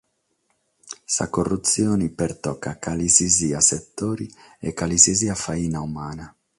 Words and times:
Sa 1.15 1.25
corrutzione 1.35 2.07
pertocat 2.19 2.79
cale 2.83 3.07
si 3.07 3.29
siat 3.35 3.63
setore 3.69 4.25
e 4.65 4.69
cale 4.77 4.97
si 5.03 5.13
siat 5.19 5.39
faina 5.45 5.79
umana. 5.91 6.25